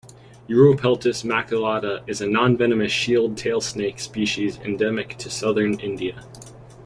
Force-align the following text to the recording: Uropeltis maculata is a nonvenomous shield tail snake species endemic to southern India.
Uropeltis 0.49 1.21
maculata 1.23 2.01
is 2.07 2.21
a 2.21 2.25
nonvenomous 2.25 2.89
shield 2.89 3.37
tail 3.37 3.61
snake 3.61 3.99
species 3.99 4.57
endemic 4.61 5.15
to 5.19 5.29
southern 5.29 5.79
India. 5.79 6.23